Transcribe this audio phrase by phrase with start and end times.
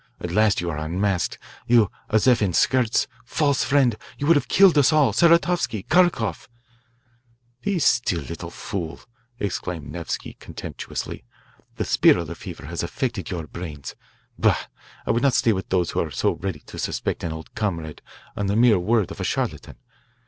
[0.19, 3.05] At last you are unmasked you Azeff in skirts.
[3.23, 6.47] False friend you would have killed us all Saratovsky, Kharkoff
[7.61, 9.01] "Be still, little fool,"
[9.39, 11.23] exclaimed Nevsky contemptuously.
[11.75, 13.93] "The spirilla fever has affected your brains.
[14.39, 14.57] Bah!
[15.05, 18.01] I will not stay with those who are so ready to suspect an old comrade
[18.35, 19.75] on the mere word of a charlatan.